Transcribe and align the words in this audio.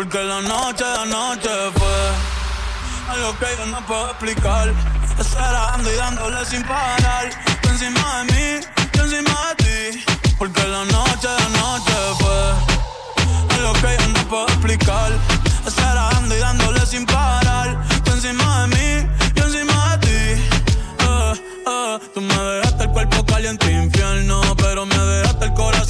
Porque 0.00 0.24
la 0.24 0.40
noche 0.40 0.82
de 0.82 0.96
anoche 0.96 1.50
fue 1.76 3.12
algo 3.12 3.38
que 3.38 3.46
yo 3.58 3.66
no 3.66 3.84
puedo 3.84 4.06
explicar. 4.06 4.72
Esperando 5.18 5.92
y 5.92 5.94
dándole 5.94 6.42
sin 6.46 6.62
parar. 6.62 7.28
Tú 7.60 7.68
encima 7.68 8.24
de 8.24 8.32
mí, 8.32 8.66
yo 8.94 9.02
encima 9.02 9.54
de 9.58 9.90
ti. 9.92 10.04
Porque 10.38 10.66
la 10.66 10.86
noche 10.86 11.28
de 11.28 11.44
anoche 11.44 11.92
fue 12.18 13.56
algo 13.58 13.72
que 13.74 14.02
yo 14.02 14.08
no 14.08 14.28
puedo 14.30 14.46
explicar. 14.46 15.12
Esperando 15.66 16.34
y 16.34 16.38
dándole 16.38 16.86
sin 16.86 17.04
parar. 17.04 17.78
Tú 18.02 18.12
encima 18.12 18.62
de 18.62 18.68
mí, 18.68 19.08
yo 19.34 19.44
encima 19.44 19.98
de 19.98 20.06
ti. 20.06 20.42
Eh, 21.00 21.34
eh, 21.66 21.98
tú 22.14 22.22
me 22.22 22.34
dejaste 22.34 22.84
el 22.84 22.90
cuerpo 22.90 23.26
caliente 23.26 23.70
infierno. 23.70 24.40
Pero 24.56 24.86
me 24.86 24.96
dejaste 24.96 25.44
el 25.44 25.52
corazón. 25.52 25.89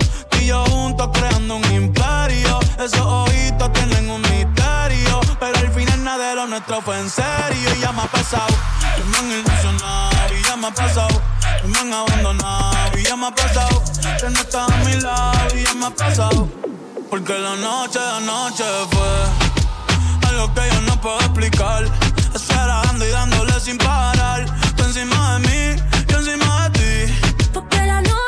Y 0.41 0.47
yo 0.47 0.65
juntos 0.65 1.09
creando 1.13 1.55
un 1.57 1.65
imperio. 1.71 2.59
Esos 2.79 2.99
ojitos 2.99 3.71
tienen 3.73 4.09
un 4.09 4.21
misterio. 4.21 5.21
Pero 5.39 5.57
al 5.57 5.71
final 5.71 6.03
nada 6.03 6.29
de 6.29 6.35
lo 6.35 6.47
nuestro 6.47 6.81
fue 6.81 6.99
en 6.99 7.09
serio. 7.09 7.69
Y 7.75 7.79
ya 7.79 7.91
me 7.91 8.01
ha 8.01 8.07
pasado. 8.07 8.55
Y 8.97 9.09
me 9.09 9.17
han 9.17 9.39
ilusionado. 9.39 10.11
Y 10.37 10.43
ya 10.43 10.55
me 10.57 10.67
ha 10.67 10.71
pasado. 10.71 11.21
Me 11.65 11.79
han 11.79 11.93
abandonado. 11.93 12.97
Y 12.97 13.03
ya 13.03 13.15
me 13.15 13.27
ha 13.27 13.35
pasado. 13.35 13.83
Que 14.19 14.29
no 14.29 14.39
estás 14.39 14.69
a 14.69 14.77
mi 14.77 14.99
lado. 15.01 15.55
Y 15.55 15.63
ya 15.63 15.73
me 15.75 15.85
ha 15.85 15.89
pasado. 15.91 16.47
Porque 17.09 17.37
la 17.37 17.55
noche 17.57 17.99
de 17.99 18.09
anoche 18.09 18.63
fue 18.91 20.29
algo 20.29 20.53
que 20.53 20.61
yo 20.73 20.81
no 20.81 20.99
puedo 21.01 21.19
explicar. 21.19 21.83
Esperando 22.33 23.05
y 23.05 23.09
dándole 23.09 23.59
sin 23.59 23.77
parar. 23.77 24.45
Tú 24.75 24.83
encima 24.85 25.33
de 25.33 25.39
mí, 25.47 25.81
yo 26.07 26.17
encima 26.17 26.69
de 26.69 26.79
ti. 26.79 27.13
Porque 27.53 27.77
la 27.77 28.01
noche, 28.01 28.01
la 28.01 28.01
noche 28.01 28.20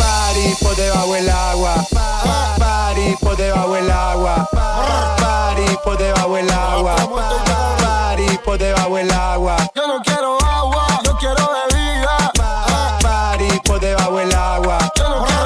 party 0.00 0.54
por 0.62 0.74
debajo 0.76 1.12
del 1.14 1.28
agua. 1.30 1.74
Pa- 1.92 2.54
Party 2.58 3.16
por 3.20 3.36
debajo 3.36 3.74
del 3.74 3.90
agua. 3.90 4.48
Pa- 4.52 5.16
Party 5.20 5.76
por 5.84 5.96
debajo 5.98 6.34
del 6.36 6.50
agua. 6.50 6.96
Pa- 6.96 7.76
Party 7.82 8.38
por 8.44 8.58
debajo 8.58 8.96
del 8.96 9.10
agua. 9.12 9.56
Yo 9.74 9.86
no 9.86 10.00
quiero 10.02 10.38
agua, 10.42 10.86
yo 11.04 11.16
quiero 11.18 11.48
bebida. 11.56 12.32
Pa- 12.36 12.98
Party 13.02 13.60
por 13.64 13.80
debajo 13.80 14.16
del 14.16 14.34
agua. 14.34 14.78
Yo 14.96 15.08
no 15.08 15.24
quiero 15.26 15.39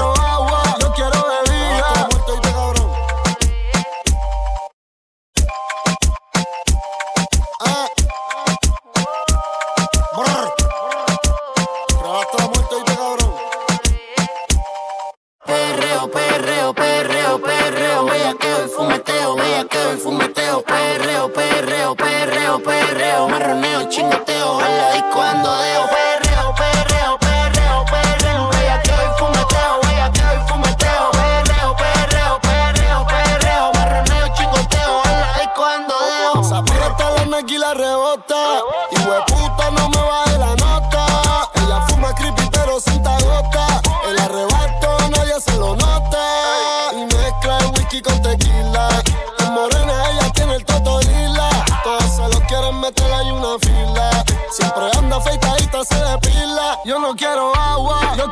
perreo, 22.64 23.28
marroneo, 23.28 23.84
chingoteo, 23.88 24.60
en 24.60 24.78
la 24.78 24.92
disco 24.92 25.20
ando 25.20 25.50
deo, 25.58 26.03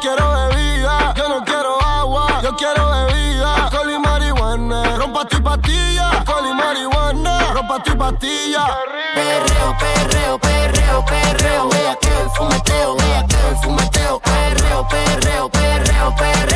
quiero 0.02 0.32
bebida. 0.32 1.14
Yo 1.14 1.28
no 1.28 1.44
quiero 1.44 1.80
agua, 1.80 2.40
yo 2.42 2.56
quiero 2.56 2.90
bebida. 2.90 3.66
Alcohol 3.66 3.90
y 3.92 3.98
marihuana, 3.98 4.96
rompa 4.96 5.24
tu 5.26 5.40
pastilla. 5.40 6.10
Alcohol 6.10 6.46
y 6.50 6.54
marihuana, 6.54 7.52
rompa 7.54 7.82
tu 7.84 7.96
pastilla. 7.96 8.66
Perreo, 9.14 9.76
perreo, 9.78 10.38
perreo, 10.38 11.04
perreo, 11.04 11.68
bellaqueo 11.68 12.26
y 12.26 12.36
fumeteo, 12.36 12.96
bellaqueo 12.96 13.52
y 13.52 13.64
fumeteo, 13.64 14.20
perreo, 14.20 14.88
perreo, 14.88 15.48
perreo, 15.48 16.16
perreo, 16.16 16.51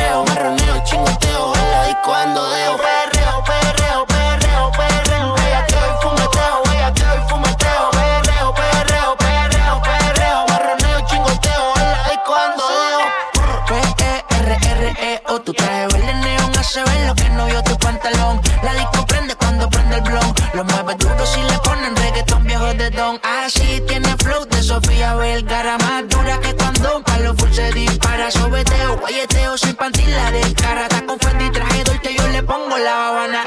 pantilares. 30.41 30.53
Carata 30.53 31.05
con 31.05 31.19
Fendi, 31.19 31.49
traje 31.51 31.83
dulce, 31.83 32.15
yo 32.15 32.27
le 32.29 32.43
pongo 32.43 32.77
la 32.77 33.09
habana. 33.09 33.43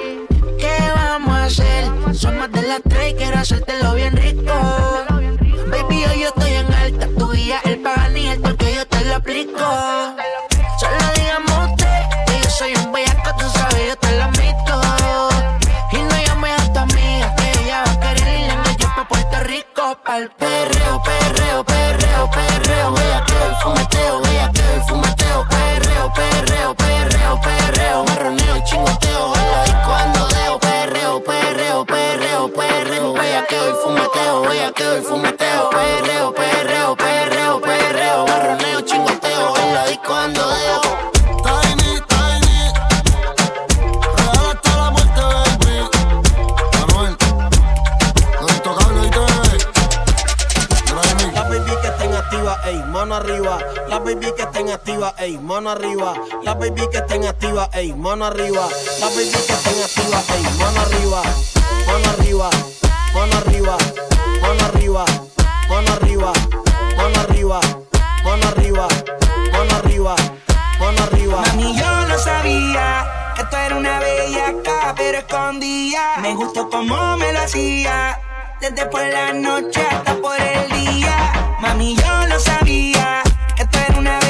¿Qué 0.59 0.79
vamos 0.95 1.35
a 1.35 1.45
hacer? 1.45 1.85
Son 2.15 2.39
más 2.39 2.51
de 2.53 2.63
las 2.63 2.83
tres, 2.83 3.15
quiero 3.15 3.39
hacértelo 3.39 3.95
bien 3.95 4.17
rico. 4.17 4.53
Baby, 5.71 6.05
hoy 6.05 6.21
yo 6.21 6.29
estoy 6.29 6.53
en 6.53 6.73
alta, 6.73 7.09
tu 7.19 7.31
guía, 7.31 7.61
el 7.65 7.79
pagan 7.81 8.17
y 8.17 8.29
el 8.29 8.57
que 8.57 8.75
yo 8.75 8.87
te 8.87 9.05
lo 9.05 9.15
aplico. 9.17 10.17
Arriba. 55.70 56.14
La 56.43 56.55
baby 56.55 56.88
que 56.90 56.99
estén 56.99 57.26
activa, 57.26 57.69
ey, 57.72 57.93
mano 57.93 58.26
arriba. 58.26 58.69
La 59.00 59.06
baby 59.08 59.31
que 59.31 59.52
estén 59.52 59.82
activa, 59.82 60.22
ey, 60.34 60.43
mano 60.58 60.81
arriba. 60.81 61.22
Mano 61.87 62.11
arriba, 62.11 62.50
mano 63.14 63.37
arriba, 63.38 63.76
mano 64.43 64.64
arriba, 64.67 65.05
mano 65.69 65.93
arriba, 65.93 66.32
mano 66.96 67.20
arriba, 67.20 67.61
mano 68.25 68.49
arriba, 68.49 68.88
mano 69.52 69.76
arriba, 69.76 70.14
mano 70.78 71.02
arriba. 71.02 71.43
Mami, 71.46 71.76
yo 71.76 72.08
no 72.08 72.19
sabía 72.19 73.32
que 73.37 73.44
tú 73.44 73.56
eras 73.56 73.78
una 73.78 73.99
bellaca, 73.99 74.94
pero 74.96 75.19
escondía. 75.19 76.19
Me 76.22 76.34
gustó 76.34 76.69
como 76.70 77.17
me 77.17 77.32
lo 77.32 77.40
hacía, 77.40 78.20
desde 78.61 78.87
por 78.87 79.02
la 79.02 79.32
noche 79.32 79.82
hasta 79.90 80.14
por 80.17 80.40
el 80.40 80.70
día. 80.70 81.56
Mami, 81.61 81.96
yo 81.96 82.26
no 82.28 82.38
sabía 82.38 83.22
que 83.56 83.64
tú 83.64 83.78
eras 83.78 83.99
una 83.99 84.19
bellaca, 84.20 84.30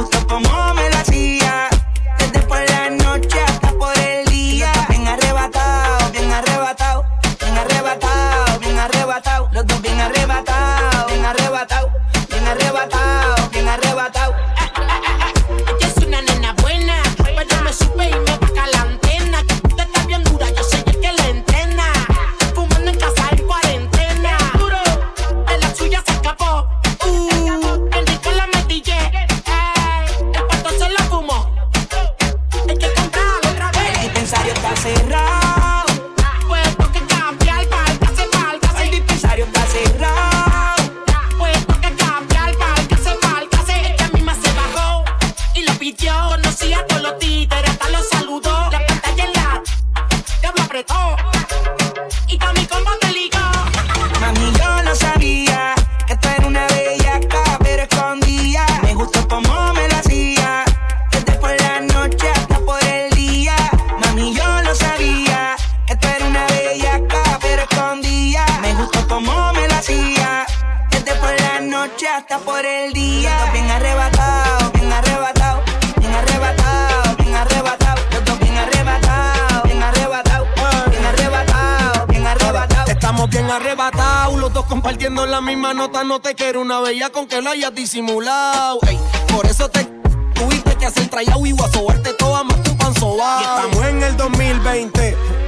escondía. 0.00 0.46
Me 0.74 0.82
gustó 0.82 0.85
noche 72.06 72.08
hasta 72.08 72.38
por 72.38 72.64
el 72.64 72.92
día. 72.92 73.30
Los 73.30 73.40
dos 73.40 73.52
bien 73.52 73.70
arrebatado, 73.70 74.70
bien 74.72 74.92
arrebatado, 74.92 75.62
bien 75.98 76.14
arrebatado, 76.14 77.16
bien 77.16 77.34
arrebatado. 77.34 78.02
Los 78.12 78.24
dos 78.24 78.38
bien 78.38 78.56
arrebatado, 78.56 79.62
bien 79.64 79.82
arrebatado, 79.82 80.46
bien 80.90 81.04
arrebatado, 81.04 82.06
bien 82.06 82.26
arrebatado. 82.26 82.90
Estamos 82.90 83.30
bien 83.30 83.50
arrebatados, 83.50 84.38
los 84.38 84.52
dos 84.52 84.66
compartiendo 84.66 85.26
la 85.26 85.40
misma 85.40 85.74
nota. 85.74 86.04
No 86.04 86.20
te 86.20 86.34
quiero 86.34 86.60
una 86.60 86.80
bella 86.80 87.10
con 87.10 87.26
que 87.26 87.40
lo 87.42 87.50
hayas 87.50 87.74
disimulado. 87.74 88.78
Ey, 88.86 88.98
por 89.32 89.46
eso 89.46 89.68
te 89.68 89.84
tuviste 90.34 90.76
que 90.76 90.86
hacer 90.86 91.08
trayado 91.08 91.44
y 91.46 91.52
guasobarte 91.52 92.12
toda 92.14 92.44
más 92.44 92.62
tu 92.62 92.76
panzobao. 92.76 93.40
Y 93.40 93.44
estamos 93.44 93.86
en 93.86 94.02
el 94.02 94.16
2020. 94.16 95.45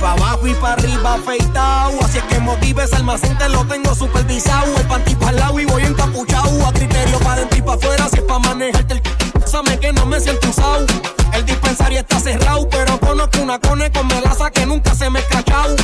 Pa' 0.00 0.12
abajo 0.12 0.46
y 0.46 0.54
pa' 0.54 0.72
arriba 0.74 1.14
afeitado 1.14 2.04
Así 2.04 2.18
es 2.18 2.24
que 2.24 2.38
motives 2.40 2.92
almacén 2.92 3.36
te 3.38 3.48
lo 3.48 3.64
tengo 3.64 3.94
supervisado 3.94 4.76
El 4.76 4.86
panty 4.86 5.14
pa' 5.14 5.32
lado 5.32 5.58
y 5.58 5.64
voy 5.64 5.82
encapuchado 5.82 6.66
A 6.66 6.72
criterio 6.72 7.18
pa' 7.20 7.36
dentro 7.36 7.58
y 7.58 7.62
pa' 7.62 7.74
afuera 7.74 8.08
Si 8.08 8.18
es 8.18 8.22
pa' 8.22 8.38
manejarte 8.38 8.94
el 8.94 9.02
Sabe 9.46 9.78
que 9.78 9.92
no 9.92 10.04
me 10.04 10.20
siento 10.20 10.48
usado 10.50 10.86
El 11.36 11.44
dispensario 11.44 12.00
está 12.00 12.18
cerrado 12.18 12.66
Pero 12.70 12.98
conozco 12.98 13.42
una 13.42 13.60
cone 13.60 13.92
con 13.92 14.06
melaza 14.06 14.50
que 14.50 14.64
nunca 14.64 14.94
se 14.94 15.10
me 15.10 15.18
ha 15.18 15.22
escrachado 15.22 15.76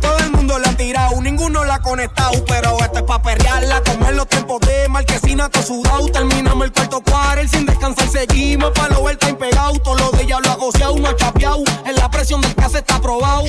todo 0.00 0.16
el 0.18 0.30
mundo 0.30 0.58
la 0.58 0.70
ha 0.70 0.76
tirado, 0.76 1.20
ninguno 1.20 1.62
la 1.64 1.74
ha 1.74 1.82
conectado. 1.82 2.42
Pero 2.46 2.78
esto 2.80 2.98
es 3.00 3.04
pa' 3.04 3.20
perrearla, 3.20 3.82
comer 3.82 4.14
los 4.14 4.26
tiempos 4.28 4.60
de 4.60 4.88
marquesina, 4.88 5.50
todo 5.50 5.62
sudado. 5.62 6.08
Terminamos 6.08 6.64
el 6.64 6.72
cuarto 6.72 7.02
cuarel 7.02 7.48
sin 7.48 7.66
descansar, 7.66 8.08
seguimos 8.08 8.70
pa' 8.70 8.88
lo 8.88 9.04
time 9.18 9.34
pegado. 9.34 9.78
Todo 9.80 9.96
lo 9.96 10.10
de 10.12 10.22
ella 10.22 10.38
lo 10.42 10.50
ha 10.50 10.54
goceado, 10.54 10.96
no 10.96 11.08
ha 11.08 11.16
chapeado. 11.16 11.62
En 11.84 11.94
la 11.96 12.10
presión 12.10 12.40
del 12.40 12.54
caso 12.54 12.78
está 12.78 12.98
probado. 12.98 13.44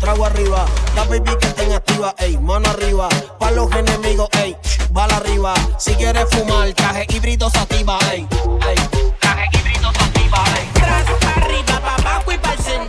Trago 0.00 0.26
arriba, 0.26 0.66
la 0.94 1.04
baby 1.04 1.36
que 1.40 1.46
estén 1.46 1.72
activa, 1.72 2.14
ey, 2.18 2.36
mano 2.36 2.68
arriba. 2.68 3.08
Pa' 3.38 3.50
los 3.52 3.72
enemigos, 3.72 4.28
ey, 4.32 4.54
bala 4.90 5.16
arriba. 5.16 5.54
Si 5.78 5.94
quieres 5.94 6.26
fumar, 6.30 6.72
traje 6.74 7.06
híbrido 7.08 7.48
sativa, 7.48 7.98
ey, 8.12 8.26
ey. 8.68 9.11
Traje 10.92 11.14
híbrido 11.22 11.76
sativa, 11.82 12.52
ey. 12.66 12.88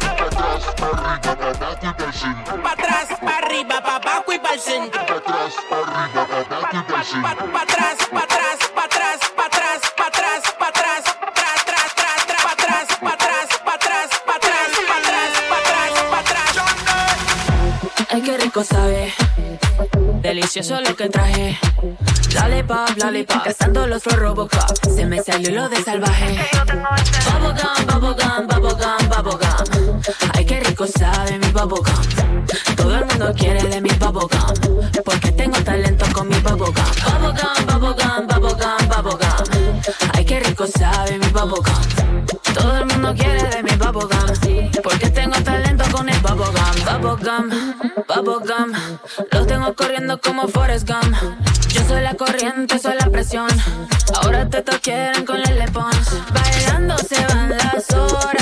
Atrás, 2.63 3.07
arriba, 3.21 3.81
pa' 3.81 3.95
abajo 3.95 4.33
y 4.33 4.39
pa'l 4.39 4.59
centro. 4.59 5.05
Pa' 5.05 5.21
atrás, 5.21 5.53
pa' 5.69 5.77
arriba, 5.77 6.21
pa' 6.27 6.39
abajo 6.41 6.73
y 6.73 6.79
pa'l 6.79 7.05
centro. 7.05 7.31
Pa' 7.53 7.61
atrás, 7.61 7.61
pa' 7.61 7.63
atrás, 7.63 7.97
pa' 8.11 8.23
atrás, 8.23 8.57
pa' 8.75 8.83
atrás, 8.83 9.19
pa' 9.35 9.45
atrás, 9.45 9.81
pa' 9.95 10.07
atrás, 10.07 10.41
pa' 10.59 10.67
atrás, 10.67 11.03
tras, 11.35 11.59
tras, 11.65 11.91
tras, 11.95 12.21
tras, 12.25 12.43
pa' 12.43 12.53
atrás, 12.53 12.87
pa' 13.01 13.13
atrás, 13.13 13.47
pa' 13.63 13.73
atrás, 13.73 14.09
pa' 14.25 14.35
atrás, 14.35 14.69
pa' 14.87 14.97
atrás, 14.97 15.31
pa' 15.49 15.57
atrás, 15.57 15.91
pa' 16.11 16.19
atrás. 16.19 16.51
Ay, 18.11 18.21
qué 18.21 18.37
rico 18.37 18.63
sabe. 18.63 19.13
Delicioso 20.23 20.79
lo 20.79 20.95
que 20.95 21.09
traje. 21.09 21.59
Lollipop, 22.33 22.97
lollipop. 22.97 23.43
Cazando 23.43 23.85
los 23.87 24.01
Flow 24.03 24.17
Robocop. 24.17 24.77
Se 24.95 25.05
me 25.05 25.21
salió 25.21 25.51
lo 25.51 25.67
de 25.67 25.83
salvaje. 25.83 26.39
Bubblegum, 27.25 27.85
bubblegum, 27.87 28.47
bubblegum, 28.47 29.09
bubblegum. 29.09 30.01
Ay, 30.33 30.45
qué 30.45 30.61
rico 30.61 30.87
sabe 30.87 31.37
mi 31.39 31.47
bubblegum. 31.47 32.45
Todo 32.77 32.95
el 32.95 33.05
mundo 33.05 33.33
quiere 33.37 33.63
de 33.63 33.81
mi 33.81 33.89
bubblegum. 33.89 34.91
Porque 35.03 35.31
tengo 35.33 35.57
talento 35.61 36.05
con 36.13 36.29
mi 36.29 36.39
bubblegum. 36.39 36.73
Bubblegum, 36.73 37.65
bubblegum, 37.67 38.27
bubblegum, 38.27 38.87
bubblegum. 38.87 39.81
Ay, 40.13 40.23
qué 40.25 40.39
rico 40.39 40.65
sabe 40.67 41.19
mi 41.19 41.27
bubblegum. 41.27 42.25
Todo 42.53 42.77
el 42.77 42.85
mundo 42.85 43.13
quiere 43.13 43.43
de 43.49 43.61
mi 43.61 43.75
bubblegum. 43.75 44.71
Porque 44.81 45.09
tengo 45.09 45.35
talento 45.43 45.83
con 45.91 46.07
el 46.07 46.19
bubblegum. 46.19 46.53
Bubblegum, 47.01 47.82
bubblegum. 48.07 48.73
Los 49.31 49.47
tengo 49.47 49.73
corriendo 49.75 50.19
como 50.19 50.47
Forrest 50.47 50.89
Gump. 50.89 51.15
Yo 51.69 51.81
soy 51.87 52.01
la 52.01 52.13
corriente, 52.15 52.79
soy 52.79 52.95
la 52.99 53.09
presión. 53.09 53.49
Ahora 54.21 54.47
te 54.49 54.63
quieren 54.79 55.25
con 55.25 55.37
el 55.37 55.71
Pons. 55.71 56.11
Bailando 56.33 56.97
se 56.97 57.25
van 57.25 57.49
las 57.49 57.91
horas. 57.91 58.32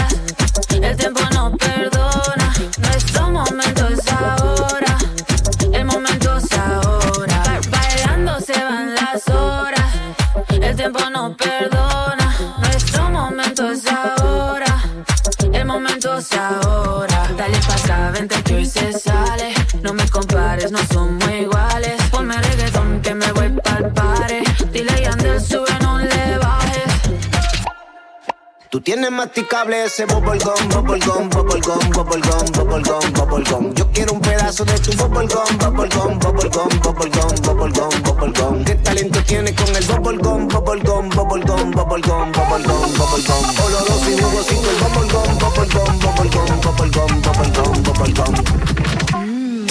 Tú 28.82 28.86
tienes 28.86 29.12
masticable 29.12 29.84
ese 29.86 30.08
bubblegum, 30.08 30.68
bubblegum, 30.70 31.30
bubblegum, 31.30 31.92
bubblegum, 31.92 32.52
bubblegum, 32.52 33.14
bubblegum. 33.14 33.74
Yo 33.76 33.88
quiero 33.92 34.14
un 34.14 34.20
pedazo 34.20 34.66
de 34.66 34.74
tu 34.80 34.92
bubblegum, 34.98 35.56
bubblegum, 35.60 36.18
bubblegum, 36.18 36.68
bubblegum, 36.82 37.36
bubblegum, 37.44 38.02
bubblegum. 38.02 38.66
¿Qué 38.66 38.74
talento 38.74 39.24
tienes 39.26 39.54
con 39.54 39.76
el 39.76 39.86
bubblegum, 39.86 40.48
bubblegum, 40.48 41.10
bubblegum, 41.10 41.70
bubblegum, 41.70 42.32
bubblegum, 42.32 42.94
bubblegum? 42.98 43.44
Oloroso 43.66 44.10
y 44.10 44.18
jugosito 44.20 44.72
el 44.72 44.78
bubblegum, 44.78 45.38
bubblegum, 45.38 46.00
bubblegum, 46.00 46.62
bubblegum, 46.62 47.22
bubblegum, 47.22 47.84
bubblegum. 47.84 48.36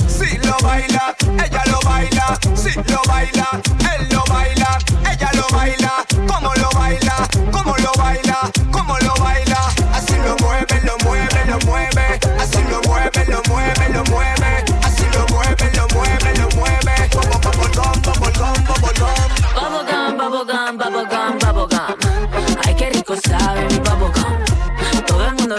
Si 0.06 0.38
lo 0.38 0.56
baila, 0.62 1.16
ella 1.44 1.62
lo 1.66 1.80
baila. 1.80 2.38
Si 2.54 2.72
lo 2.76 3.02
baila, 3.08 3.60
él 3.92 4.08
lo 4.12 4.22
baila. 4.28 4.59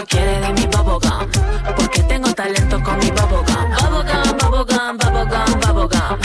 Quiere 0.08 0.40
de 0.40 0.52
mi 0.52 0.66
bubblegum. 0.66 1.30
Porque 1.76 2.02
tengo 2.02 2.32
talento 2.34 2.82
con 2.82 2.98
mi 2.98 3.10
bubblegum. 3.10 3.70
Bubblegum, 3.78 4.36
bubblegum, 4.38 4.98
bubblegum, 4.98 5.60
bubblegum. 5.60 6.18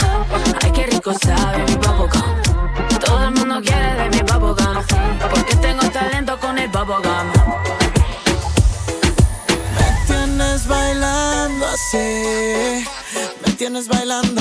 Ay, 0.62 0.70
qué 0.72 0.86
rico 0.86 1.12
sabe 1.22 1.58
mi 1.64 1.76
bubblegum. 1.76 2.98
Todo 3.04 3.24
el 3.24 3.30
mundo 3.34 3.60
quiere 3.62 3.94
de 3.94 4.08
mi 4.10 4.20
bubblegum. 4.22 4.84
Porque 5.30 5.54
tengo 5.56 5.88
talento 5.90 6.38
con 6.40 6.58
el 6.58 6.68
bubblegum. 6.68 7.26
Me 9.76 9.88
tienes 10.06 10.66
bailando 10.66 11.66
así, 11.66 12.84
me 13.46 13.52
tienes 13.52 13.86
bailando 13.88 14.37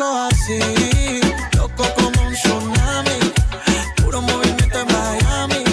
loco 0.00 0.28
así, 0.32 1.20
loco 1.56 1.84
como 1.94 2.26
un 2.26 2.32
tsunami, 2.32 3.18
puro 3.96 4.22
movimiento 4.22 4.78
en 4.80 4.86
Miami, 4.86 5.64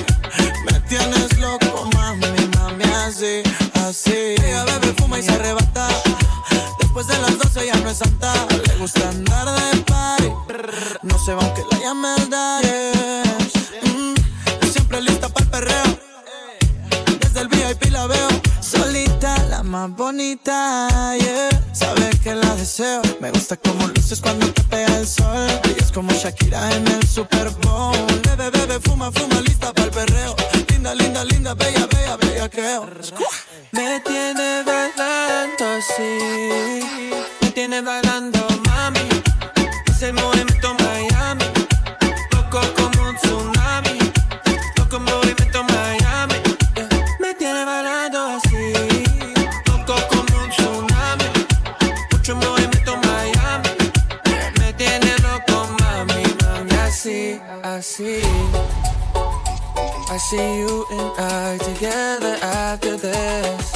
me 0.65 0.79
tienes 0.81 1.37
loco 1.39 1.87
mami, 1.95 2.27
mami 2.57 2.83
así, 3.07 3.41
así, 3.87 4.35
ella 4.43 4.65
bebe, 4.65 4.93
fuma 4.97 5.19
y 5.19 5.23
se 5.23 5.31
arrebata. 5.31 5.87
Después 6.79 7.07
de 7.07 7.17
las 7.19 7.37
12 7.37 7.67
ya 7.67 7.75
no 7.75 7.89
es 7.89 7.97
santa. 7.97 8.33
Le 8.67 8.75
gusta 8.77 9.07
andar 9.09 9.47
de 9.47 9.77
party. 9.83 10.31
No 11.03 11.17
se 11.23 11.33
va 11.33 11.43
aunque 11.43 11.63
la 11.71 11.79
llame 11.79 12.09
el 12.17 12.29
daddy. 12.29 12.67
Mm, 13.83 14.69
Siempre 14.71 15.01
lista 15.01 15.29
para 15.29 15.45
el 15.45 15.51
perreo. 15.51 15.99
Desde 17.21 17.39
el 17.41 17.47
VIP 17.47 17.91
la 17.91 18.07
veo. 18.07 18.27
Solita, 18.61 19.43
la 19.45 19.63
más 19.63 19.89
bonita. 19.91 21.15
Me 23.27 23.33
gusta 23.33 23.57
como 23.57 23.85
luces 23.89 24.21
cuando 24.21 24.49
te 24.53 24.63
pega 24.63 24.99
el 24.99 25.05
sol. 25.05 25.49
Es 25.77 25.91
como 25.91 26.13
Shakira 26.13 26.73
en 26.73 26.87
el 26.87 27.05
Super 27.05 27.49
Bowl. 27.61 27.93
Bebe, 28.23 28.49
bebe, 28.51 28.79
fuma, 28.79 29.11
fuma, 29.11 29.41
lista 29.41 29.73
para 29.73 29.87
el 29.87 29.91
perreo. 29.91 30.33
Linda, 30.69 30.95
linda, 30.95 31.25
linda, 31.25 31.53
bella, 31.53 31.87
bella, 31.87 32.15
bella, 32.15 32.49
creo. 32.49 32.89
Me 33.73 33.99
tiene 33.99 34.63
bailando 34.63 35.65
así. 35.77 36.79
Me 37.41 37.51
tiene 37.51 37.81
bailando, 37.81 38.47
mami. 38.65 39.09
See 60.29 60.59
you 60.59 60.85
and 60.91 61.11
I 61.17 61.57
together 61.59 62.35
after 62.41 62.97
this. 62.97 63.71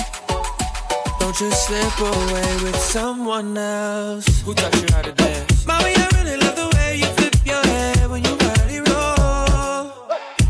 Don't 1.17 1.39
you 1.39 1.50
slip 1.50 1.98
away 2.00 2.51
with 2.65 2.75
someone 2.75 3.58
else. 3.58 4.27
Who 4.41 4.53
taught 4.53 4.75
you 4.75 4.88
how 4.91 5.01
to 5.01 5.13
dance? 5.13 5.65
Mommy, 5.65 5.93
I 5.96 6.08
really 6.17 6.36
love 6.43 6.58
the 6.58 6.70
way 6.75 6.98
you 6.98 7.08
flip 7.17 7.36
your 7.46 7.63
hair 7.74 8.10
when 8.10 8.22
you 8.27 8.36
body 8.36 8.79
roll. 8.89 9.86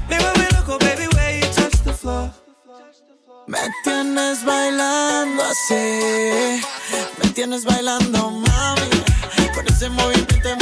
Me 0.10 0.18
vuelve 0.24 0.48
loco, 0.56 0.80
baby, 0.80 1.08
way 1.18 1.42
you 1.42 1.50
touch 1.54 1.78
the 1.84 1.94
floor. 1.94 2.34
Me 3.48 3.60
tienes 3.84 4.44
bailando 4.44 5.44
así. 5.44 6.64
Me 7.20 7.30
tienes 7.36 7.64
bailando, 7.64 8.32
mami. 8.32 8.90
Con 9.54 9.68
ese 9.68 9.88
movimiento 9.90 10.50
en 10.50 10.58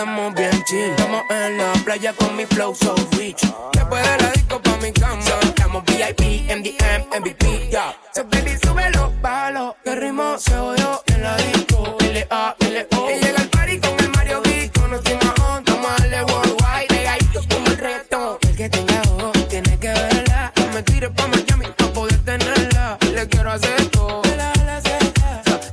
quedamos 0.00 0.34
bien 0.34 0.64
chill. 0.64 0.90
Estamos 0.90 1.22
en 1.30 1.58
la 1.58 1.72
playa 1.84 2.12
con 2.14 2.36
mi 2.36 2.46
flow 2.46 2.74
so 2.74 2.94
rich. 3.18 3.42
Después 3.72 4.02
de 4.02 4.22
la 4.22 4.30
disco 4.30 4.60
pa' 4.62 4.76
mi 4.76 4.92
cama. 4.92 5.22
Estamos 5.42 5.84
VIP, 5.84 6.20
MDM, 6.48 7.20
MVP, 7.20 7.68
ya. 7.70 7.94
So 8.14 8.24
baby, 8.24 8.56
súbelo, 8.62 9.12
bájalo. 9.20 9.76
Que 9.84 9.94
ritmo 9.94 10.38
se 10.38 10.56
oyó 10.56 11.02
en 11.06 11.22
la 11.22 11.36
disco. 11.36 11.96
L.A., 12.00 12.56
L.O. 12.60 13.10
Y 13.10 13.20
llega 13.20 13.42
el 13.42 13.48
party 13.50 13.78
con 13.80 14.00
el 14.00 14.10
Mario 14.10 14.40
B. 14.42 14.70
Conocimos 14.80 15.24
a 15.24 15.56
On, 15.56 15.64
vamos 15.64 15.90
a 15.90 16.02
darle 16.02 16.24
worldwide. 16.24 16.86
Pegadito 16.88 17.40
como 17.50 17.66
el 17.66 17.78
reggaetón. 17.78 18.38
El 18.42 18.56
que 18.56 18.68
tenga 18.70 19.02
ojo, 19.02 19.32
tiene 19.48 19.78
que 19.78 19.88
verla. 19.88 20.52
No 20.56 20.66
me 20.72 20.82
tires 20.82 21.10
pa' 21.10 21.26
Miami 21.26 21.66
pa' 21.76 21.92
poder 21.92 22.24
tenerla. 22.24 22.98
Le 23.12 23.28
quiero 23.28 23.52
hacer 23.52 23.86
todo. 23.90 24.22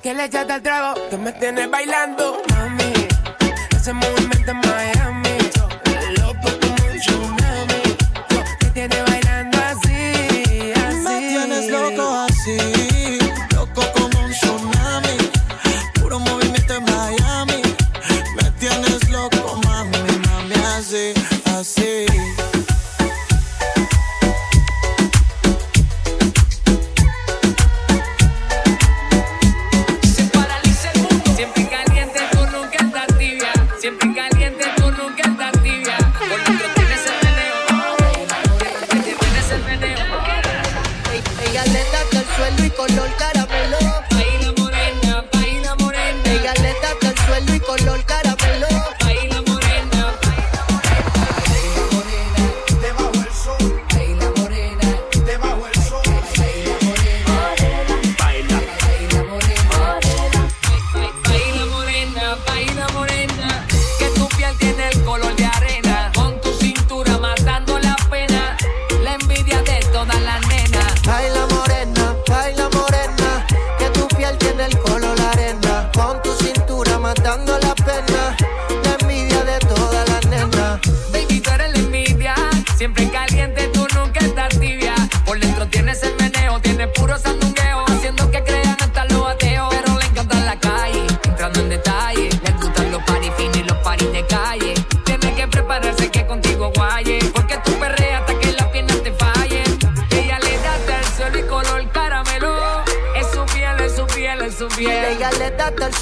Que 0.08 0.14
le 0.14 0.24
echaste 0.24 0.54
al 0.54 0.62
trago, 0.62 0.94
que 1.10 1.18
me 1.18 1.34
tienes 1.34 1.70
bailando, 1.70 2.17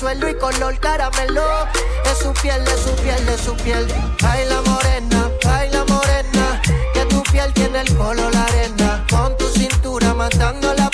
suelo 0.06 0.30
y 0.30 0.36
color 0.36 0.78
caramelo. 0.80 1.42
Es 2.06 2.20
su 2.20 2.32
piel, 2.34 2.62
es 2.62 2.80
su 2.80 2.96
piel, 3.02 3.28
es 3.28 3.42
su 3.42 3.56
piel. 3.56 3.88
Baila 4.22 4.62
morena, 4.62 5.32
baila 5.44 5.84
morena. 5.86 6.62
Que 6.94 7.06
tu 7.06 7.24
piel 7.24 7.52
tiene 7.54 7.82
el 7.82 7.98
color 7.98 8.32
la 8.32 8.44
arena. 8.44 9.04
Con 9.10 9.36
tu 9.36 9.48
cintura 9.50 10.14
matando 10.14 10.76
la 10.76 10.85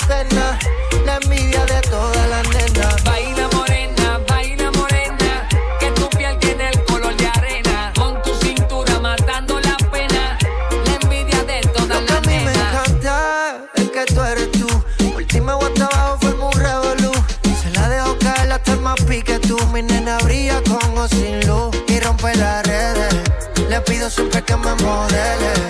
que 24.44 24.56
me 24.56 24.74
modele. 24.82 25.61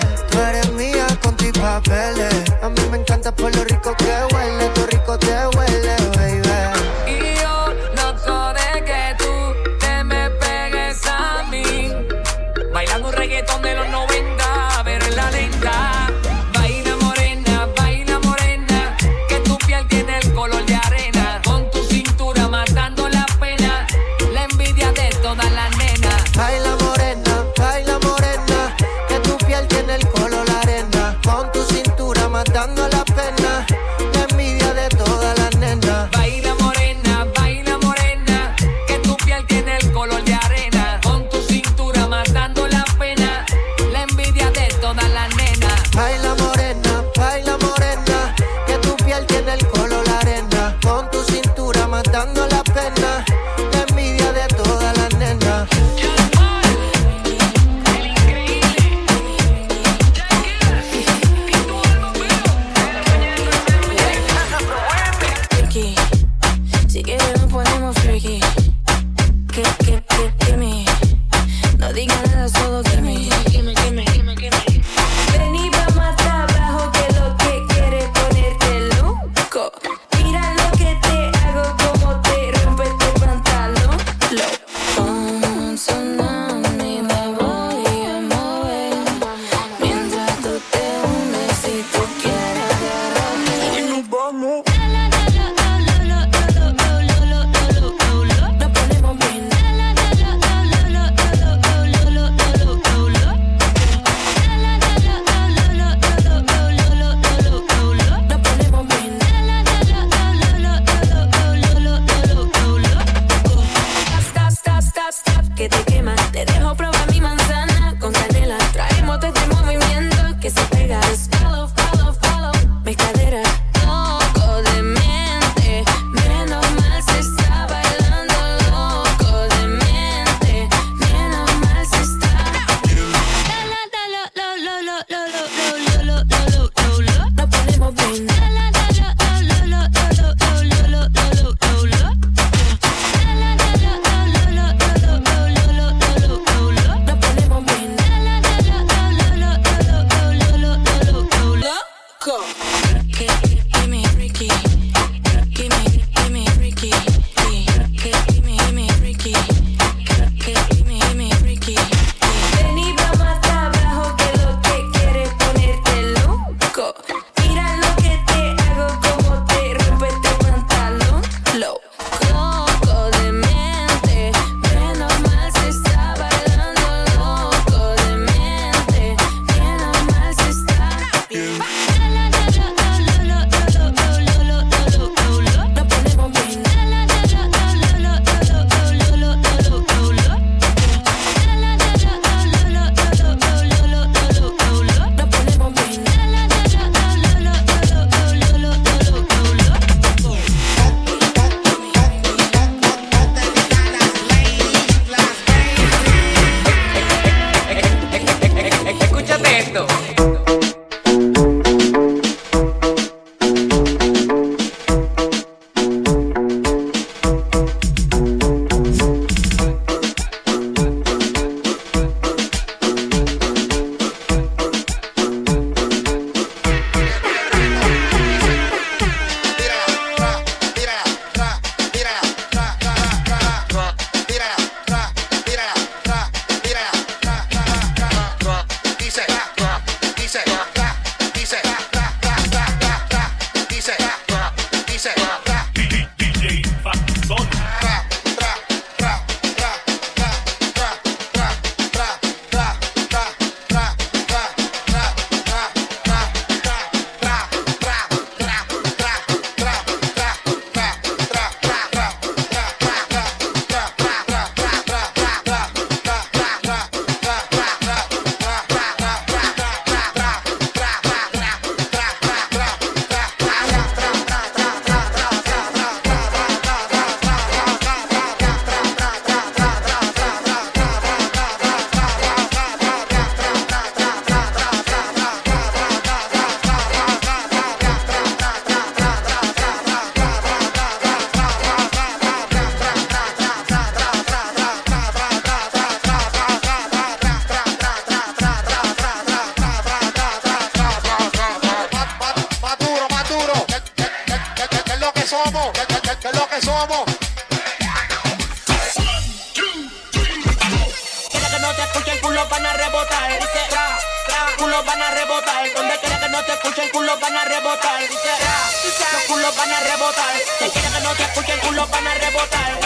Rebotar. 315.43 315.73
Donde 315.73 315.99
quiera 315.99 316.19
que 316.19 316.29
no 316.29 316.43
te 316.43 316.53
escuchen, 316.53 316.89
culos 316.89 317.19
van 317.19 317.35
a 317.35 317.45
rebotar. 317.45 318.01
Los 318.01 319.23
culos 319.27 319.55
van 319.55 319.71
a 319.71 319.79
rebotar. 319.79 320.35
Donde 320.59 320.73
quiera 320.73 320.89
que 320.91 321.03
no 321.03 321.15
te 321.15 321.23
escuchen, 321.23 321.59
culos 321.59 321.89
van 321.89 322.07
a 322.07 322.13
rebotar. 322.13 322.79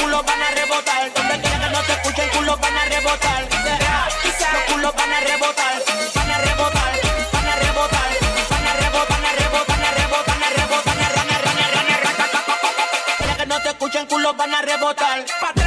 Culos 0.00 0.24
van 0.24 0.42
a 0.42 0.50
rebotar. 0.50 1.12
Donde 1.14 1.40
quiera 1.40 1.58
que 1.58 1.70
no 1.70 1.82
te 1.82 1.92
culos 2.36 2.60
van 2.60 2.76
a 2.76 2.84
rebotar. 2.84 3.48
Los 4.52 4.62
culos 4.68 4.94
van 4.94 5.12
a 5.12 5.20
rebotar. 5.20 5.82
Van 6.14 6.30
a 6.30 6.38
rebotar. 6.38 7.00
Van 7.32 7.48
a 7.48 7.56
rebotar. 7.56 8.08
Van 8.50 8.66
a 8.66 8.72
rebotar. 8.74 9.08
Van 9.08 9.34
a 9.34 9.42
rebotar. 9.42 9.68
Van 9.68 9.82
a 9.82 9.90
rebotar. 9.90 10.26
Van 10.26 10.42
a 10.42 10.50
rebotar. 10.50 11.44
Van 11.44 11.62
a 11.62 11.96
rebotar. 11.96 12.26
Quiera 13.18 13.36
que 13.36 13.46
no 13.46 13.62
te 13.62 13.68
escuchen, 13.68 14.06
culos 14.06 14.36
van 14.36 14.54
a 14.54 14.62
rebotar. 14.62 15.24
Pa' 15.40 15.48
atrás, 15.48 15.56
pa' 15.56 15.61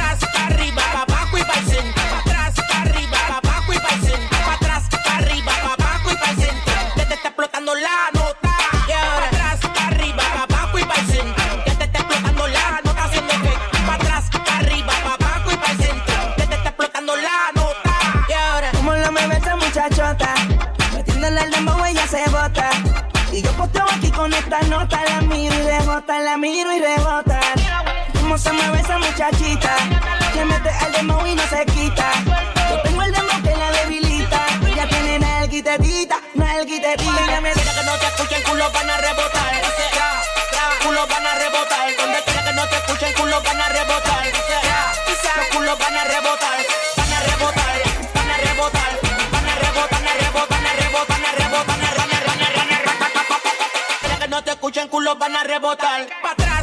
se 28.46 28.52
mueve 28.52 28.80
esa 28.80 28.98
muchachita, 28.98 29.74
que 30.32 30.44
mete 30.44 30.70
al 30.70 30.92
dembow 30.92 31.26
y 31.26 31.34
no 31.34 31.42
se 31.48 31.66
quita. 31.66 32.08
Yo 32.70 32.80
tengo 32.82 33.02
el 33.02 33.12
dembow 33.12 33.42
que 33.42 33.56
la 33.56 33.70
debilita, 33.72 34.46
ella 34.66 34.88
tiene 34.88 35.18
nalguitetita, 35.18 36.20
nalguitetita. 36.34 37.24
Ella 37.24 37.40
me 37.40 37.50
quiera 37.50 37.72
que 37.74 37.84
no 37.84 37.92
te 37.98 38.06
escuchen, 38.06 38.42
culos 38.44 38.72
van 38.72 38.90
a 38.90 38.96
rebotar. 38.98 39.50
Tra, 39.94 40.10
tra, 40.52 40.64
Culos 40.84 41.08
van 41.08 41.26
a 41.26 41.34
rebotar. 41.34 41.96
Donde 41.98 42.22
quiera 42.22 42.44
que 42.44 42.52
no 42.52 42.68
te 42.68 42.76
escuchen, 42.76 43.12
culos 43.14 43.42
van 43.42 43.60
a 43.60 43.68
rebotar. 43.68 44.22
Tra, 44.22 45.36
Los 45.36 45.46
culos 45.48 45.78
van 45.78 45.96
a 45.96 46.04
rebotar. 46.04 46.58
Van 46.96 47.12
a 47.12 47.20
rebotar. 47.30 47.72
Van 48.14 48.30
a 48.30 48.36
rebotar. 48.46 48.90
Van 49.32 49.48
a 49.48 49.54
rebotar. 49.56 49.90
Van 49.90 50.06
a 50.06 50.14
rebotar. 50.14 50.48
Van 50.50 50.66
a 50.66 50.82
rebotar. 50.86 51.06
Van 51.08 51.24
a 51.24 51.32
rebotar. 51.34 51.76
Van 51.96 52.72
a 52.72 52.78
rebotar. 52.78 53.10
Quiera 54.00 54.18
que 54.20 54.28
no 54.28 54.42
te 54.44 54.50
escuchen, 54.52 54.88
culos 54.88 55.18
van 55.18 55.34
a 55.36 55.42
rebotar. 55.42 56.06
Pa' 56.22 56.30
atrás, 56.30 56.55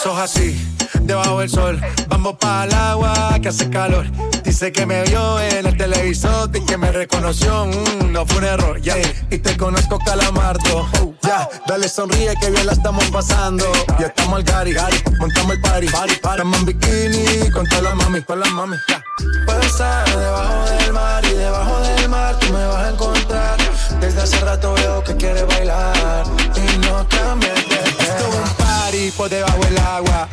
Eso 0.00 0.14
es 0.14 0.18
así, 0.18 0.76
debajo 1.02 1.40
del 1.40 1.50
sol. 1.50 1.78
Vamos 2.08 2.36
para 2.40 2.64
el 2.64 2.72
agua 2.72 3.38
que 3.42 3.48
hace 3.50 3.68
calor. 3.68 4.06
Dice 4.42 4.72
que 4.72 4.86
me 4.86 5.02
vio 5.02 5.38
en 5.38 5.66
el 5.66 5.76
televisor 5.76 6.48
y 6.54 6.64
que 6.64 6.78
me 6.78 6.90
reconoció. 6.90 7.66
Mm, 7.66 8.10
no 8.10 8.24
fue 8.24 8.38
un 8.38 8.44
error, 8.44 8.80
ya. 8.80 8.94
Y 9.30 9.36
te 9.36 9.58
conozco, 9.58 9.98
calamardo. 9.98 10.88
Ya, 11.20 11.46
dale 11.66 11.86
sonríe 11.86 12.32
que 12.40 12.48
bien 12.48 12.64
la 12.64 12.72
estamos 12.72 13.04
pasando. 13.10 13.70
Ya 13.98 14.06
estamos 14.06 14.36
al 14.36 14.42
gari, 14.42 14.74
montamos 15.18 15.56
el 15.56 15.60
party. 15.60 15.88
party, 15.88 16.14
Estamos 16.14 16.58
en 16.60 16.64
bikini 16.64 17.50
con 17.50 17.66
todas 17.66 17.84
las 17.84 17.94
mami, 17.96 18.22
con 18.22 18.40
las 18.40 18.50
mami. 18.52 18.76
Ya. 18.88 19.04
Puedo 19.44 19.60
estar 19.60 20.18
debajo 20.18 20.64
del 20.78 20.92
mar 20.94 21.22
y 21.26 21.34
debajo 21.34 21.78
del 21.78 22.08
mar 22.08 22.38
tú 22.38 22.46
me 22.54 22.66
vas 22.66 22.86
a 22.86 22.88
encontrar. 22.88 23.58
Desde 24.00 24.22
hace 24.22 24.40
rato 24.40 24.72
veo 24.72 25.04
que 25.04 25.14
quieres 25.16 25.46
bailar 25.46 26.24
y 26.56 26.78
no 26.78 27.06
cambies 27.06 27.68
de 27.68 28.59
party 28.90 29.10
por 29.12 29.28
debajo 29.28 29.60
del 29.64 29.78
agua. 29.78 30.28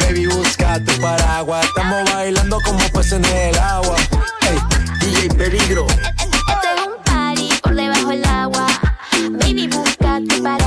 Baby, 0.00 0.26
busca 0.26 0.78
tu 0.84 1.00
paraguas. 1.00 1.64
Estamos 1.64 2.12
bailando 2.12 2.58
como 2.64 2.78
pues 2.92 3.12
en 3.12 3.24
el 3.24 3.58
agua. 3.58 3.96
Ey, 4.42 4.58
DJ 5.00 5.28
Peligro. 5.34 5.86
Este 5.86 6.68
es 6.76 6.86
un 6.86 7.02
party 7.04 7.48
por 7.62 7.74
debajo 7.74 8.08
del 8.08 8.24
agua. 8.24 8.66
Baby, 9.40 9.68
busca 9.68 10.20
tu 10.28 10.42
paraguas. 10.42 10.65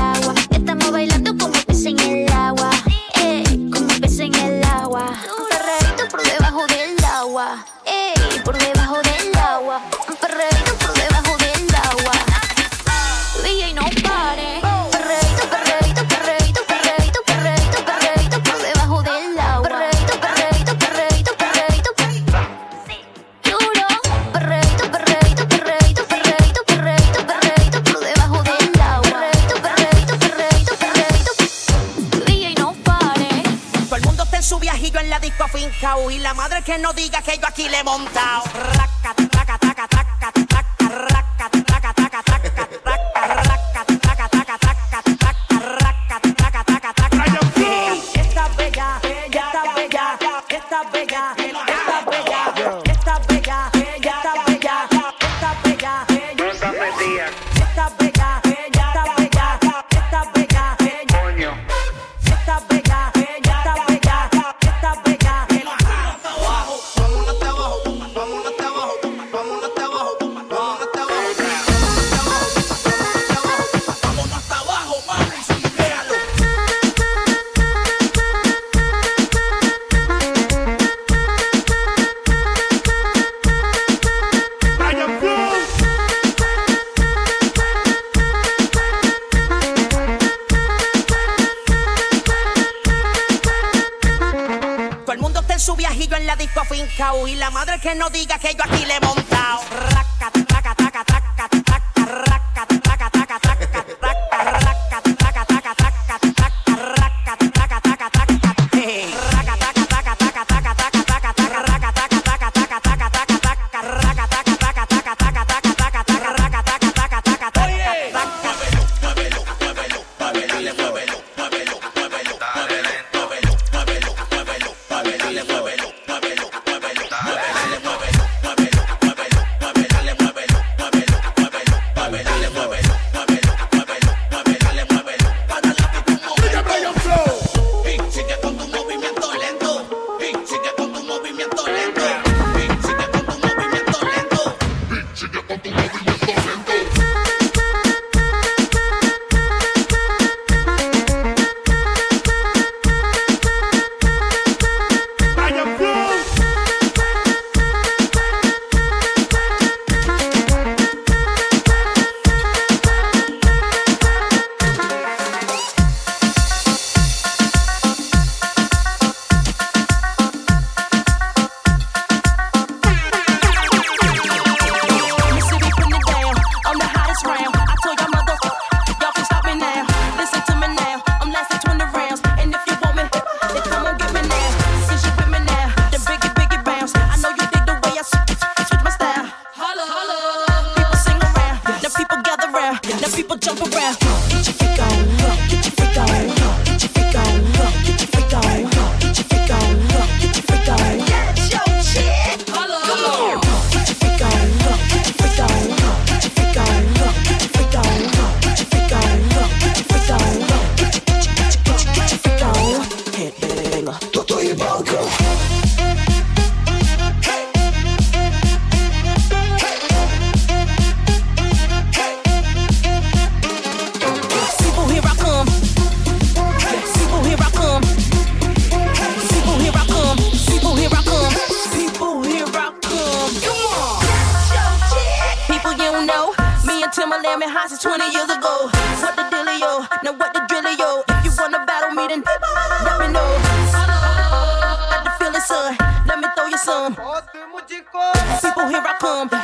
Que 36.69 36.77
no 36.77 36.93
diga 36.93 37.19
que 37.23 37.36
yo 37.36 37.47
aquí 37.47 37.67
le 37.67 37.79
he 37.79 37.84
montado 37.84 38.43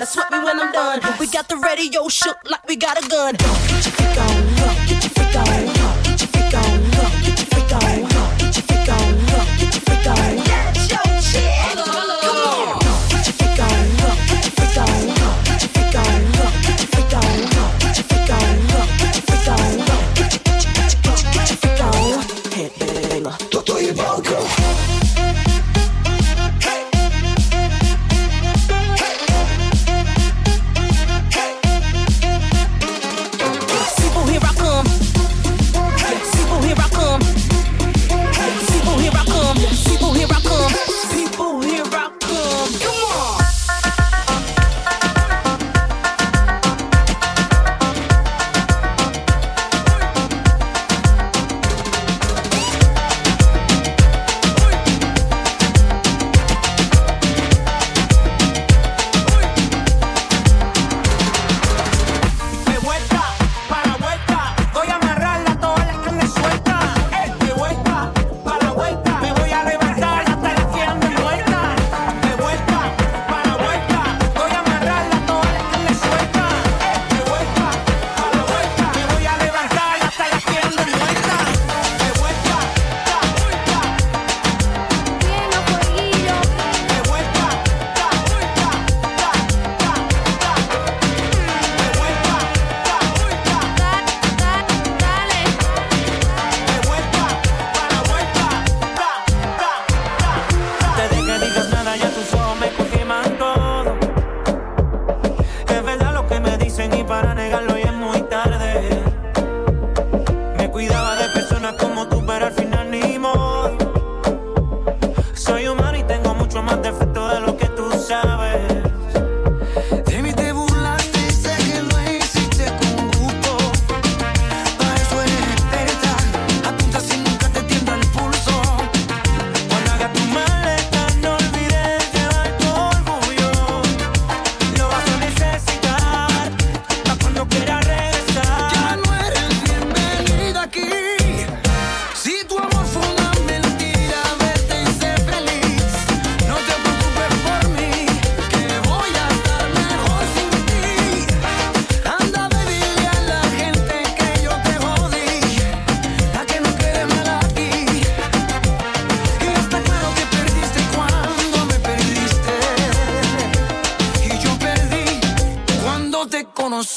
gotta 0.06 0.12
sweat 0.12 0.32
me 0.32 0.40
when 0.44 0.60
I'm 0.60 0.72
done. 0.72 1.00
We 1.20 1.28
got 1.28 1.48
the 1.48 1.58
radio 1.58 2.08
shook 2.08 2.38
like 2.50 2.68
we 2.68 2.76
got 2.76 3.04
a 3.04 3.08
gun. 3.08 3.36
Get 3.36 3.86
your 3.86 3.94
freak 3.94 4.20
on, 4.20 4.88
get 4.88 5.04
your 5.04 5.10
freak 5.12 5.25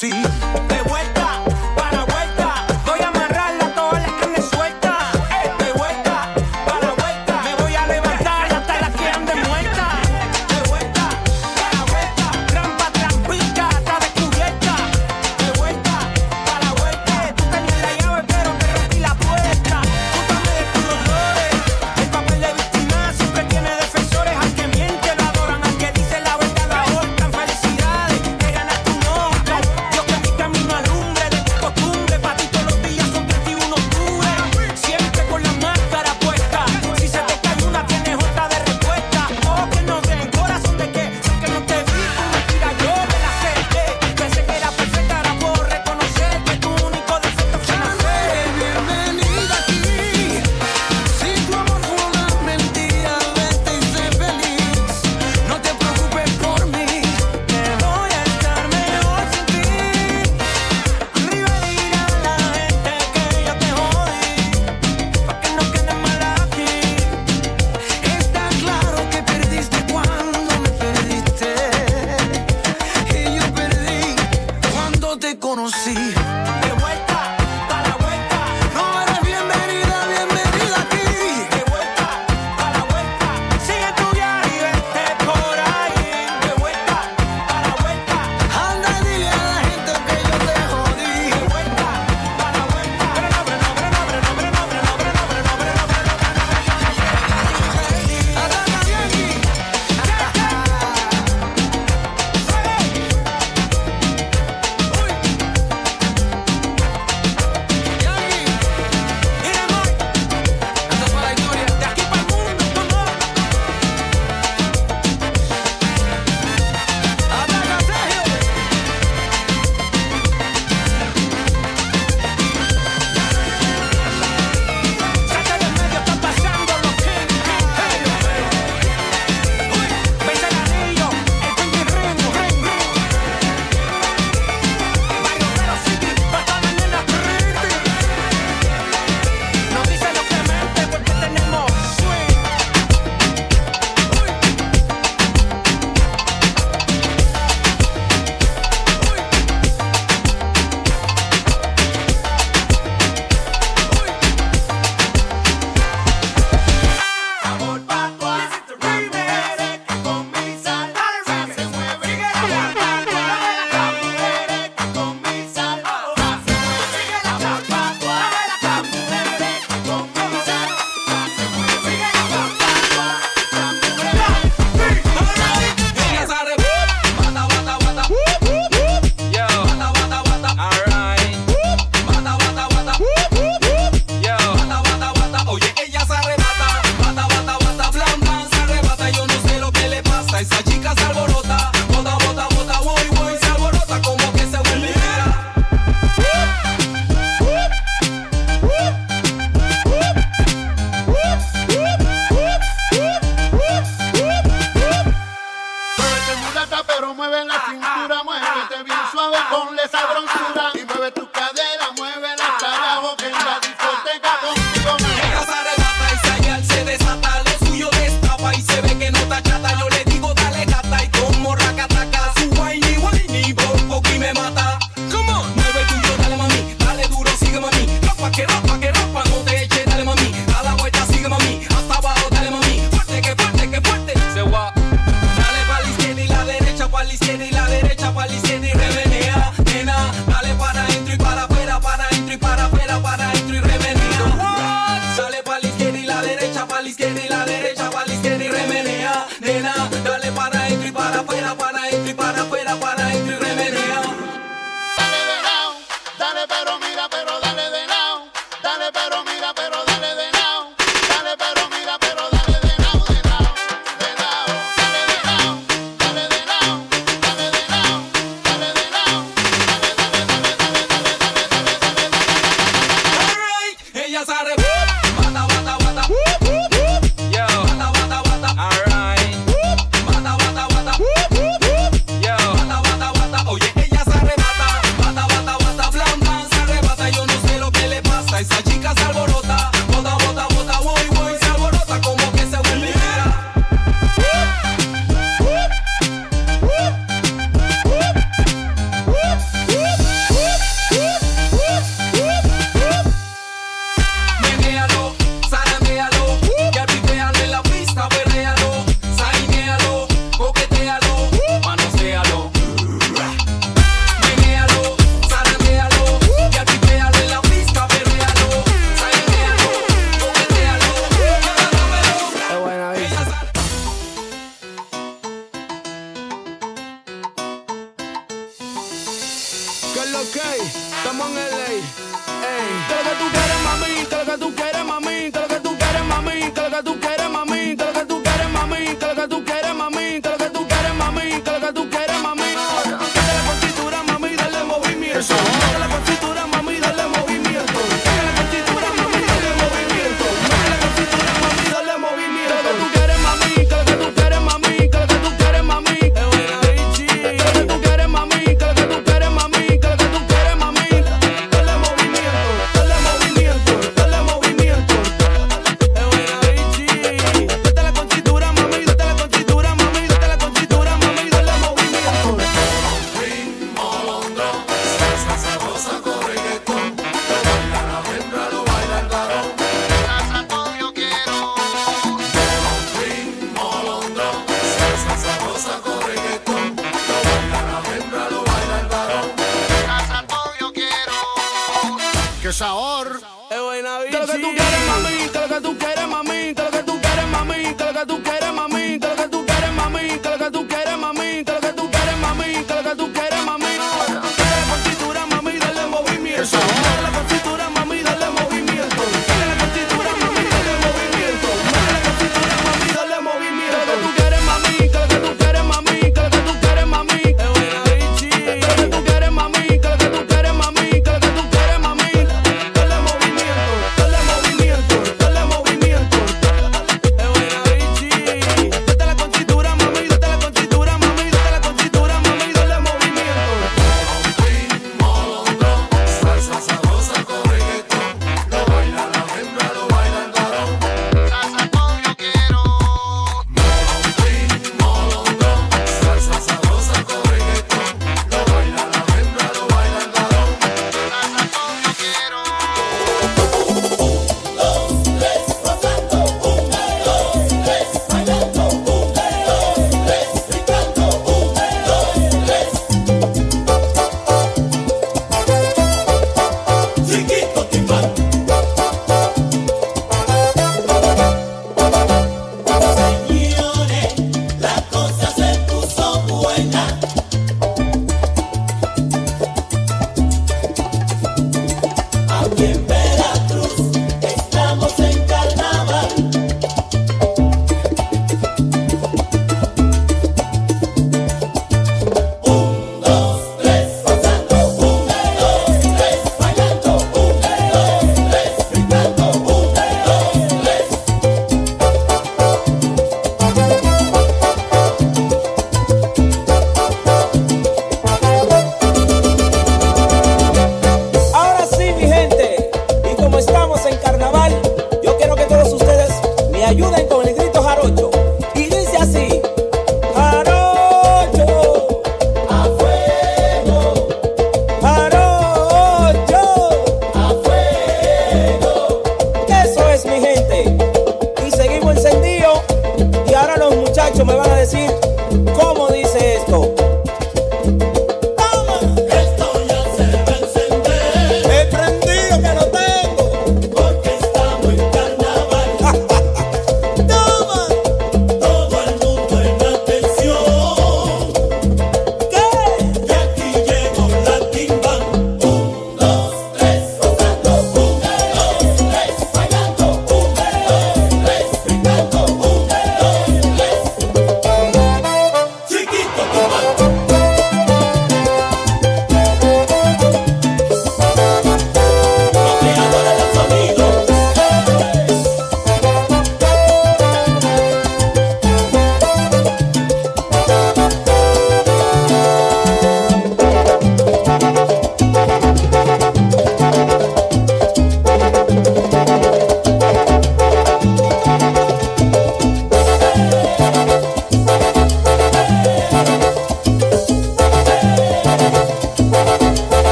see. 0.00 0.37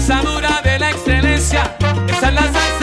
Salsa 0.00 0.22
dura 0.22 0.62
de 0.62 0.78
la 0.78 0.90
excelencia. 0.90 1.76
Esa 2.08 2.28
es 2.28 2.34
la 2.34 2.42
salsa 2.52 2.79